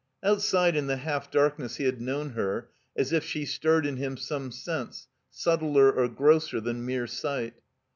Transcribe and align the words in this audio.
Outside 0.23 0.75
in 0.75 0.87
the 0.87 0.97
half 0.97 1.29
darkness 1.29 1.75
he 1.75 1.83
had 1.83 2.01
known 2.01 2.31
her, 2.31 2.71
as 2.97 3.13
if 3.13 3.23
she 3.23 3.45
stirred 3.45 3.85
in 3.85 3.97
him 3.97 4.17
some 4.17 4.51
sense, 4.51 5.07
subtler 5.29 5.91
or 5.91 6.09
grosser 6.09 6.59
than 6.59 6.83
mere 6.83 7.05
sight. 7.05 7.53